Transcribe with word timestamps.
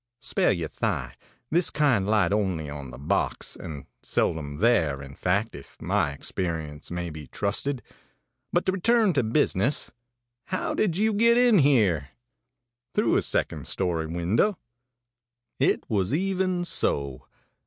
Spare 0.19 0.51
your 0.53 0.67
thigh; 0.67 1.13
this 1.51 1.69
kind 1.69 2.07
light 2.07 2.33
only 2.33 2.71
on 2.71 2.89
the 2.89 2.97
box, 2.97 3.55
and 3.55 3.85
seldom 4.01 4.57
there, 4.57 4.99
in 4.99 5.13
fact, 5.13 5.53
if 5.53 5.79
my 5.79 6.11
experience 6.11 6.89
may 6.89 7.11
be 7.11 7.27
trusted. 7.27 7.83
But 8.51 8.65
to 8.65 8.71
return 8.71 9.13
to 9.13 9.21
business: 9.21 9.91
how 10.45 10.73
did 10.73 10.97
you 10.97 11.13
get 11.13 11.37
in 11.37 11.59
here?' 11.59 12.07
ã'Through 12.95 13.17
a 13.17 13.21
second 13.21 13.67
story 13.67 14.07
window.' 14.07 14.57
ãIt 15.61 15.83
was 15.87 16.15
even 16.15 16.65
so. 16.65 17.27